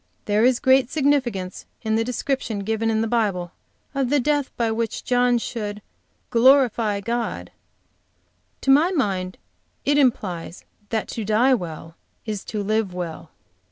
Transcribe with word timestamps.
There 0.25 0.43
is 0.43 0.59
great 0.59 0.89
significance 0.89 1.67
in 1.83 1.93
the 1.93 2.03
description 2.03 2.61
given 2.61 2.89
in 2.89 3.01
the 3.01 3.07
Bible 3.07 3.51
of 3.93 4.09
the 4.09 4.19
death 4.19 4.49
by 4.57 4.71
which 4.71 5.03
John 5.05 5.37
should 5.37 5.79
'Glorify 6.31 7.01
God'; 7.01 7.51
to 8.61 8.71
my 8.71 8.89
mind 8.89 9.37
it 9.85 9.99
implies 9.99 10.65
that 10.89 11.07
to 11.09 11.23
die 11.23 11.53
well 11.53 11.95
is 12.25 12.43
to 12.45 12.63
live 12.63 12.95
well." 12.95 13.29